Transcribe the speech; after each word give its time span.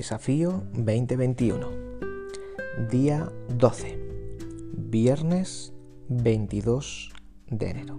Desafío 0.00 0.62
2021. 0.72 1.68
Día 2.90 3.30
12. 3.50 3.98
Viernes 4.72 5.74
22 6.08 7.12
de 7.48 7.68
enero. 7.68 7.98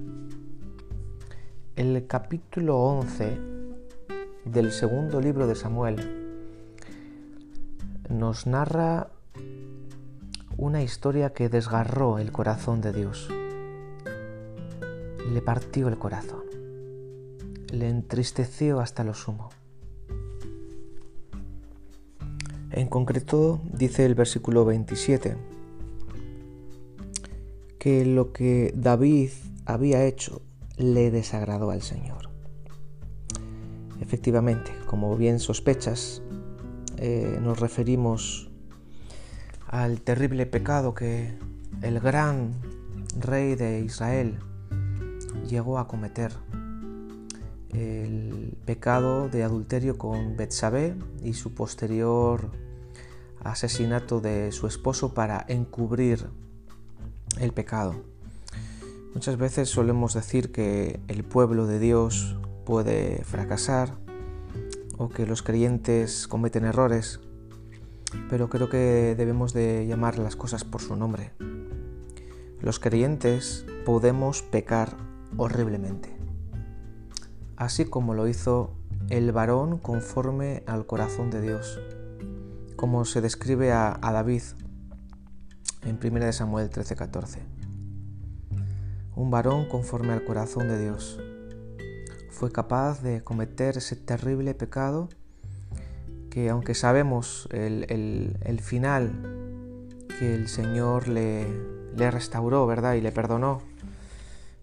El 1.76 2.08
capítulo 2.08 2.80
11 2.80 3.38
del 4.45 4.72
segundo 4.72 5.22
libro 5.22 5.45
de 5.45 5.54
Samuel 5.54 6.41
nos 8.09 8.48
narra 8.48 9.12
una 10.58 10.81
historia 10.81 11.34
que 11.34 11.49
desgarró 11.49 12.18
el 12.18 12.31
corazón 12.31 12.81
de 12.81 12.94
Dios. 12.94 13.30
Le 15.31 15.41
partió 15.44 15.88
el 15.88 15.99
corazón. 15.99 16.45
Le 17.72 17.90
entristeció 17.90 18.80
hasta 18.80 19.04
lo 19.04 19.13
sumo. 19.13 19.52
En 22.71 22.88
concreto, 22.88 23.59
dice 23.73 24.05
el 24.05 24.16
versículo 24.16 24.63
27, 24.63 25.35
que 27.80 28.05
lo 28.05 28.31
que 28.31 28.73
David 28.75 29.31
había 29.66 30.05
hecho 30.05 30.41
le 30.77 31.11
desagradó 31.11 31.71
al 31.71 31.81
Señor. 31.81 32.30
Efectivamente, 33.99 34.71
como 34.88 35.17
bien 35.17 35.39
sospechas, 35.39 36.21
eh, 36.97 37.39
nos 37.41 37.59
referimos 37.59 38.49
al 39.67 40.02
terrible 40.02 40.45
pecado 40.45 40.94
que 40.94 41.38
el 41.81 41.99
gran 41.99 42.53
rey 43.19 43.55
de 43.55 43.81
Israel 43.81 44.39
llegó 45.47 45.77
a 45.77 45.88
cometer 45.88 46.31
el 47.73 48.58
pecado 48.66 49.30
de 49.30 49.44
adulterio 49.44 49.97
con 49.97 50.36
Betsabé 50.36 50.95
y 51.23 51.33
su 51.33 51.53
posterior 51.53 52.52
asesinato 53.44 54.22
de 54.22 54.52
su 54.52 54.67
esposo 54.67 55.13
para 55.13 55.45
encubrir 55.47 56.28
el 57.39 57.53
pecado. 57.53 57.95
Muchas 59.13 59.38
veces 59.38 59.69
solemos 59.69 60.13
decir 60.13 60.52
que 60.52 61.00
el 61.08 61.23
pueblo 61.23 61.66
de 61.66 61.80
Dios 61.80 62.38
puede 62.66 63.23
fracasar 63.23 63.95
o 64.97 65.09
que 65.09 65.25
los 65.25 65.41
creyentes 65.41 66.28
cometen 66.28 66.66
errores, 66.66 67.19
pero 68.30 68.50
creo 68.50 68.69
que 68.69 69.16
debemos 69.17 69.53
de 69.53 69.88
llamar 69.88 70.17
las 70.19 70.35
cosas 70.35 70.63
por 70.63 70.81
su 70.81 70.95
nombre. 70.95 71.31
Los 72.59 72.80
creyentes 72.80 73.66
podemos 73.85 74.44
pecar 74.44 74.95
horriblemente 75.38 76.11
así 77.62 77.86
como 77.86 78.16
lo 78.16 78.28
hizo 78.28 78.73
el 79.09 79.31
varón 79.31 79.78
conforme 79.78 80.64
al 80.66 80.88
corazón 80.88 81.30
de 81.30 81.42
Dios, 81.42 81.80
como 82.76 83.06
se 83.06 83.22
describe 83.22 83.72
a, 83.72 84.00
David 84.02 84.42
en 85.84 86.00
1 86.03 86.34
Samuel 86.34 86.72
13:14. 86.72 87.38
Un 89.16 89.30
varón 89.30 89.70
conforme 89.70 90.12
al 90.14 90.26
corazón 90.26 90.70
de 90.70 90.81
Dios 90.81 91.20
fue 92.31 92.52
capaz 92.52 93.03
de 93.03 93.23
cometer 93.23 93.78
ese 93.78 93.96
terrible 93.96 94.56
pecado 94.56 95.09
que 96.31 96.50
aunque 96.50 96.73
sabemos 96.73 97.48
el, 97.52 98.59
final 98.64 99.12
que 100.18 100.34
el 100.34 100.48
Señor 100.48 101.08
le, 101.08 101.46
le, 101.96 102.09
restauró, 102.09 102.66
¿verdad? 102.66 102.96
Y 102.96 103.02
le 103.02 103.12
perdonó, 103.12 103.62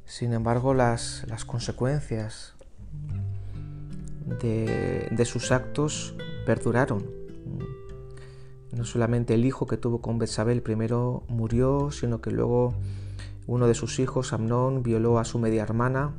sin 0.05 0.33
embargo 0.33 0.75
las, 0.75 1.25
las 1.29 1.45
consecuencias 1.45 2.58
de, 4.41 5.25
sus 5.25 5.53
actos 5.53 6.15
perduraron. 6.47 7.07
No 8.73 8.85
solamente 8.85 9.35
el 9.35 9.45
hijo 9.45 9.67
que 9.67 9.77
tuvo 9.77 10.01
con 10.01 10.19
Betsabé 10.19 10.61
primero 10.61 11.25
murió, 11.29 11.91
sino 11.91 12.21
que 12.21 12.31
luego 12.31 12.75
uno 13.47 13.67
de 13.67 13.75
sus 13.75 13.99
hijos, 13.99 14.33
Amnón, 14.33 14.83
violó 14.83 15.19
a 15.19 15.25
su 15.25 15.39
media 15.39 15.63
hermana 15.63 16.15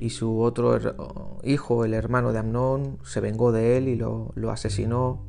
y 0.00 0.10
su 0.10 0.40
otro 0.40 0.78
hijo, 1.44 1.84
el 1.84 1.94
hermano 1.94 2.32
de 2.32 2.38
Amnón, 2.38 2.98
se 3.04 3.20
vengó 3.20 3.52
de 3.52 3.76
él 3.76 3.88
y 3.88 3.96
lo, 3.96 4.32
lo 4.34 4.50
asesinó. 4.50 5.22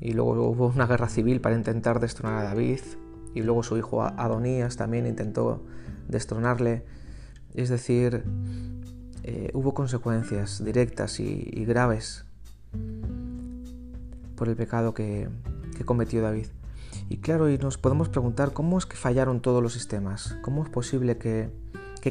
Y 0.00 0.12
luego 0.12 0.32
hubo 0.48 0.66
una 0.66 0.86
guerra 0.86 1.08
civil 1.08 1.40
para 1.40 1.56
intentar 1.56 2.00
destronar 2.00 2.38
a 2.38 2.44
David. 2.44 2.80
Y 3.34 3.42
luego 3.42 3.62
su 3.62 3.76
hijo 3.76 4.02
Adonías 4.02 4.76
también 4.76 5.06
intentó 5.06 5.62
destronarle. 6.08 6.84
Es 7.54 7.68
decir, 7.68 8.24
eh, 9.26 9.50
hubo 9.54 9.72
consecuencias 9.72 10.62
directas 10.62 11.18
y, 11.18 11.64
graves 11.64 12.26
por 14.36 14.50
el 14.50 14.54
pecado 14.54 14.92
que, 14.92 15.30
cometió 15.86 16.20
David. 16.20 16.48
Y 17.08 17.16
claro, 17.18 17.48
y 17.48 17.56
nos 17.56 17.78
podemos 17.78 18.10
preguntar 18.10 18.52
cómo 18.52 18.76
es 18.76 18.84
que 18.84 18.96
fallaron 18.96 19.40
todos 19.40 19.62
los 19.62 19.72
sistemas, 19.72 20.36
cómo 20.42 20.62
es 20.62 20.68
posible 20.68 21.16
que, 21.16 21.50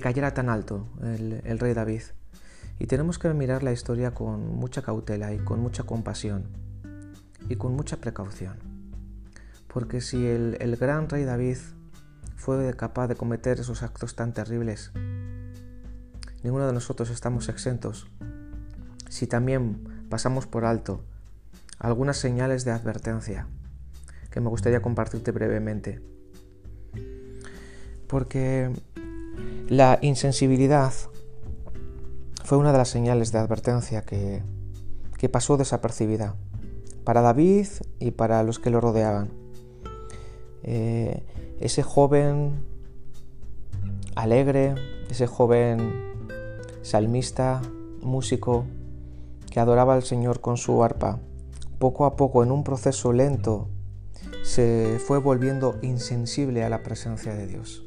cayera 0.01 0.33
tan 0.33 0.49
alto 0.49 0.87
el, 1.03 1.59
rey 1.59 1.75
David. 1.75 2.01
Y 2.79 2.87
tenemos 2.87 3.19
que 3.19 3.31
mirar 3.31 3.61
la 3.61 3.71
historia 3.71 4.15
con 4.15 4.55
mucha 4.55 4.81
cautela 4.81 5.33
y 5.33 5.37
con 5.37 5.59
mucha 5.59 5.83
compasión 5.83 6.45
y 7.47 7.57
con 7.57 7.75
mucha 7.75 7.97
precaución. 7.97 8.57
Porque 9.71 10.01
si 10.01 10.25
el, 10.25 10.57
el 10.59 10.77
gran 10.77 11.09
rey 11.09 11.25
David 11.25 11.57
fue 12.35 12.73
capaz 12.75 13.07
de 13.07 13.15
cometer 13.15 13.59
esos 13.59 13.83
actos 13.83 14.15
tan 14.15 14.33
terribles, 14.33 14.91
ninguno 16.43 16.67
de 16.67 16.73
nosotros 16.73 17.09
estamos 17.09 17.49
exentos. 17.49 18.07
Si 19.09 19.27
también 19.27 20.05
pasamos 20.09 20.45
por 20.45 20.65
alto 20.65 21.03
algunas 21.79 22.17
señales 22.17 22.65
de 22.65 22.71
advertencia 22.71 23.47
que 24.29 24.41
me 24.41 24.49
gustaría 24.49 24.81
compartirte 24.81 25.31
brevemente. 25.31 26.01
Porque 28.07 28.71
la 29.69 29.99
insensibilidad 30.01 30.93
fue 32.43 32.57
una 32.57 32.71
de 32.71 32.77
las 32.77 32.89
señales 32.89 33.31
de 33.31 33.39
advertencia 33.39 34.01
que, 34.01 34.43
pasó 35.31 35.55
desapercibida 35.55 36.35
para 37.05 37.21
David 37.21 37.67
y 37.97 38.11
para 38.11 38.43
los 38.43 38.59
que 38.59 38.69
lo 38.69 38.81
rodeaban. 38.81 39.29
Eh, 40.63 41.23
ese 41.61 41.81
joven 41.81 42.65
alegre, 44.15 44.75
ese 45.09 45.27
joven 45.27 46.12
salmista, 46.83 47.61
músico, 48.01 48.65
que 49.49 49.59
adoraba 49.59 49.95
al 49.95 50.03
Señor 50.03 50.41
con 50.41 50.57
su 50.57 50.83
arpa, 50.83 51.19
poco 51.79 52.05
a 52.05 52.15
poco 52.15 52.43
en 52.43 52.51
un 52.51 52.63
proceso 52.63 53.11
lento 53.11 53.69
se 54.43 54.99
fue 55.05 55.17
volviendo 55.17 55.77
insensible 55.81 56.63
a 56.63 56.69
la 56.69 56.83
presencia 56.83 57.33
de 57.33 57.47
Dios. 57.47 57.83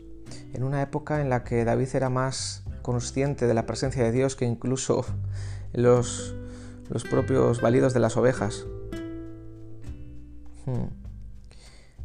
En 0.52 0.64
una 0.64 0.82
época 0.82 1.20
en 1.20 1.28
la 1.28 1.44
que 1.44 1.64
David 1.64 1.88
era 1.94 2.08
más 2.08 2.64
consciente 2.82 3.46
de 3.46 3.54
la 3.54 3.66
presencia 3.66 4.02
de 4.02 4.12
Dios 4.12 4.36
que 4.36 4.46
incluso 4.46 5.04
los, 5.72 6.34
los 6.88 7.04
propios 7.04 7.60
válidos 7.60 7.94
de 7.94 8.00
las 8.00 8.16
ovejas. 8.16 8.66
Hmm. 10.64 10.88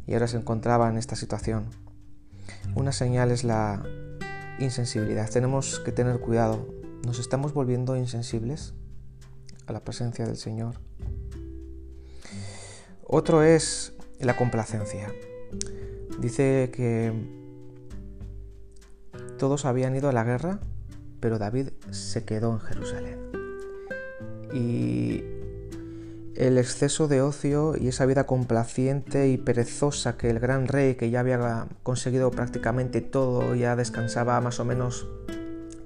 Y 0.06 0.14
ahora 0.14 0.28
se 0.28 0.36
encontraba 0.36 0.88
en 0.90 0.98
esta 0.98 1.16
situación. 1.16 1.66
Una 2.74 2.92
señal 2.92 3.30
es 3.30 3.44
la 3.44 3.82
insensibilidad. 4.58 5.30
Tenemos 5.30 5.80
que 5.80 5.92
tener 5.92 6.18
cuidado 6.20 6.81
¿Nos 7.04 7.18
estamos 7.18 7.52
volviendo 7.52 7.96
insensibles 7.96 8.74
a 9.66 9.72
la 9.72 9.80
presencia 9.80 10.24
del 10.24 10.36
Señor? 10.36 10.76
Otro 13.02 13.42
es 13.42 13.92
la 14.20 14.36
complacencia. 14.36 15.12
Dice 16.20 16.70
que 16.72 17.12
todos 19.36 19.64
habían 19.64 19.96
ido 19.96 20.08
a 20.08 20.12
la 20.12 20.22
guerra, 20.22 20.60
pero 21.18 21.38
David 21.38 21.70
se 21.90 22.24
quedó 22.24 22.52
en 22.52 22.60
Jerusalén. 22.60 23.18
Y 24.54 25.24
el 26.36 26.56
exceso 26.56 27.08
de 27.08 27.20
ocio 27.20 27.74
y 27.76 27.88
esa 27.88 28.06
vida 28.06 28.26
complaciente 28.26 29.28
y 29.28 29.38
perezosa 29.38 30.16
que 30.16 30.30
el 30.30 30.38
gran 30.38 30.68
rey, 30.68 30.94
que 30.94 31.10
ya 31.10 31.20
había 31.20 31.66
conseguido 31.82 32.30
prácticamente 32.30 33.00
todo, 33.00 33.56
ya 33.56 33.74
descansaba 33.74 34.40
más 34.40 34.60
o 34.60 34.64
menos 34.64 35.08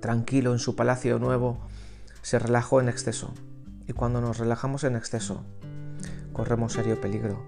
tranquilo 0.01 0.53
en 0.53 0.59
su 0.59 0.77
palacio 0.77 1.19
nuevo, 1.19 1.59
se 2.23 2.39
relajó 2.39 2.81
en 2.81 2.89
exceso. 2.89 3.33
Y 3.87 3.93
cuando 3.93 4.21
nos 4.21 4.39
relajamos 4.39 4.85
en 4.85 4.97
exceso, 4.97 5.45
corremos 6.33 6.73
serio 6.73 7.01
peligro. 7.01 7.45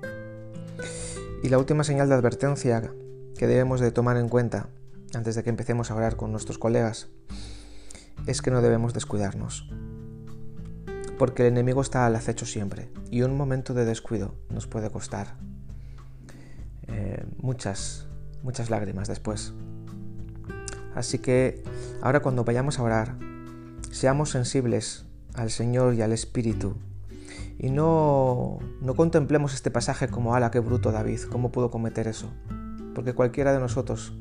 Y 1.42 1.48
la 1.48 1.58
última 1.58 1.84
señal 1.84 2.08
de 2.08 2.14
advertencia 2.14 2.90
que 3.36 3.46
debemos 3.46 3.80
de 3.80 3.92
tomar 3.92 4.16
en 4.16 4.28
cuenta 4.28 4.68
antes 5.14 5.34
de 5.34 5.42
que 5.42 5.50
empecemos 5.50 5.90
a 5.90 5.94
hablar 5.94 6.16
con 6.16 6.32
nuestros 6.32 6.58
colegas 6.58 7.08
es 8.26 8.42
que 8.42 8.50
no 8.50 8.62
debemos 8.62 8.94
descuidarnos. 8.94 9.70
Porque 11.18 11.42
el 11.42 11.48
enemigo 11.48 11.80
está 11.80 12.06
al 12.06 12.16
acecho 12.16 12.46
siempre 12.46 12.90
y 13.10 13.22
un 13.22 13.36
momento 13.36 13.74
de 13.74 13.84
descuido 13.84 14.34
nos 14.50 14.66
puede 14.66 14.90
costar 14.90 15.36
eh, 16.86 17.24
muchas, 17.38 18.06
muchas 18.42 18.70
lágrimas 18.70 19.08
después. 19.08 19.52
Así 20.98 21.20
que 21.20 21.62
ahora 22.02 22.18
cuando 22.18 22.42
vayamos 22.42 22.80
a 22.80 22.82
orar, 22.82 23.14
seamos 23.92 24.30
sensibles 24.30 25.04
al 25.34 25.52
Señor 25.52 25.94
y 25.94 26.02
al 26.02 26.10
Espíritu 26.10 26.74
Y 27.56 27.70
no, 27.70 28.58
no 28.80 28.96
contemplemos 28.96 29.54
este 29.54 29.70
pasaje 29.70 30.08
como, 30.08 30.34
ala, 30.34 30.50
qué 30.50 30.58
bruto 30.58 30.90
David, 30.90 31.20
¿cómo 31.30 31.52
pudo 31.52 31.70
cometer 31.70 32.08
eso? 32.08 32.32
Porque 32.96 33.14
cualquiera 33.14 33.52
de 33.52 33.60
nosotros 33.60 34.12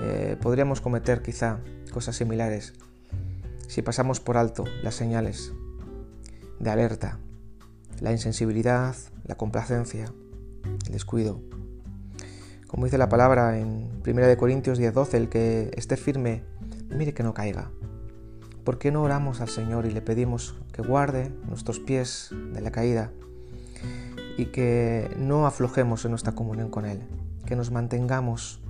eh, 0.00 0.38
podríamos 0.40 0.80
cometer 0.80 1.20
quizá 1.20 1.58
cosas 1.92 2.16
similares 2.16 2.72
si 3.68 3.82
pasamos 3.82 4.18
por 4.18 4.38
alto 4.38 4.64
las 4.82 4.94
señales 4.94 5.52
de 6.58 6.70
alerta, 6.70 7.18
la 8.00 8.12
insensibilidad, 8.12 8.96
la 9.24 9.34
complacencia, 9.36 10.10
el 10.86 10.92
descuido. 10.92 11.42
Como 12.72 12.86
dice 12.86 12.96
la 12.96 13.10
palabra 13.10 13.58
en 13.58 13.90
1 14.02 14.36
Corintios 14.38 14.78
10:12, 14.78 15.18
el 15.18 15.28
que 15.28 15.70
esté 15.76 15.98
firme, 15.98 16.42
mire 16.88 17.12
que 17.12 17.22
no 17.22 17.34
caiga. 17.34 17.70
¿Por 18.64 18.78
qué 18.78 18.90
no 18.90 19.02
oramos 19.02 19.42
al 19.42 19.50
Señor 19.50 19.84
y 19.84 19.90
le 19.90 20.00
pedimos 20.00 20.58
que 20.72 20.80
guarde 20.80 21.30
nuestros 21.46 21.80
pies 21.80 22.30
de 22.54 22.62
la 22.62 22.70
caída 22.70 23.12
y 24.38 24.46
que 24.46 25.14
no 25.18 25.46
aflojemos 25.46 26.06
en 26.06 26.12
nuestra 26.12 26.32
comunión 26.32 26.70
con 26.70 26.86
Él? 26.86 27.02
Que 27.44 27.56
nos 27.56 27.70
mantengamos, 27.70 28.62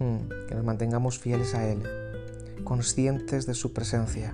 hmm, 0.00 0.48
que 0.48 0.56
nos 0.56 0.64
mantengamos 0.64 1.20
fieles 1.20 1.54
a 1.54 1.68
Él, 1.68 1.84
conscientes 2.64 3.46
de 3.46 3.54
su 3.54 3.72
presencia, 3.72 4.32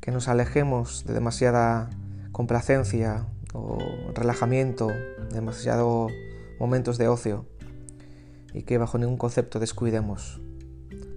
que 0.00 0.10
nos 0.10 0.26
alejemos 0.26 1.04
de 1.06 1.14
demasiada 1.14 1.88
complacencia 2.32 3.28
o 3.52 3.78
relajamiento, 4.14 4.88
demasiado 5.32 6.08
momentos 6.58 6.98
de 6.98 7.08
ocio 7.08 7.46
y 8.52 8.62
que 8.62 8.78
bajo 8.78 8.98
ningún 8.98 9.16
concepto 9.16 9.58
descuidemos 9.58 10.40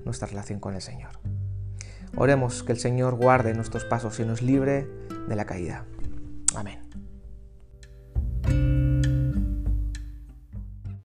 nuestra 0.06 0.28
relación 0.28 0.60
con 0.60 0.76
el 0.76 0.82
Señor. 0.82 1.12
Oremos 2.16 2.64
que 2.64 2.72
el 2.72 2.80
Señor 2.80 3.16
guarde 3.16 3.54
nuestros 3.54 3.86
pasos 3.86 4.20
y 4.20 4.26
nos 4.26 4.42
libre 4.42 4.88
de 5.28 5.36
la 5.36 5.46
caída. 5.46 5.86
Amén. 6.56 6.83